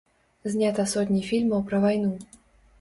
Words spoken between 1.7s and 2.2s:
пра вайну.